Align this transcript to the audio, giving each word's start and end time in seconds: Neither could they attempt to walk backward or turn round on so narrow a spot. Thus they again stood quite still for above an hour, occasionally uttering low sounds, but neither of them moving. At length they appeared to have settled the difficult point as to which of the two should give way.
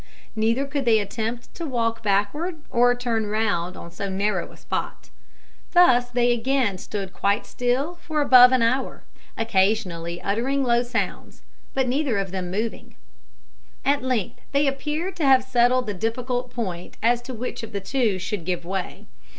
Neither 0.35 0.65
could 0.65 0.85
they 0.85 0.97
attempt 0.97 1.53
to 1.53 1.63
walk 1.63 2.01
backward 2.01 2.61
or 2.71 2.95
turn 2.95 3.27
round 3.27 3.77
on 3.77 3.91
so 3.91 4.09
narrow 4.09 4.51
a 4.51 4.57
spot. 4.57 5.11
Thus 5.73 6.09
they 6.09 6.31
again 6.31 6.79
stood 6.79 7.13
quite 7.13 7.45
still 7.45 7.99
for 8.01 8.19
above 8.19 8.51
an 8.51 8.63
hour, 8.63 9.03
occasionally 9.37 10.19
uttering 10.19 10.63
low 10.63 10.81
sounds, 10.81 11.43
but 11.75 11.87
neither 11.87 12.17
of 12.17 12.31
them 12.31 12.49
moving. 12.49 12.95
At 13.85 14.01
length 14.01 14.41
they 14.53 14.65
appeared 14.65 15.15
to 15.17 15.23
have 15.23 15.43
settled 15.43 15.85
the 15.85 15.93
difficult 15.93 16.49
point 16.49 16.97
as 17.03 17.21
to 17.21 17.35
which 17.35 17.61
of 17.61 17.71
the 17.71 17.79
two 17.79 18.17
should 18.17 18.43
give 18.43 18.65
way. 18.65 19.05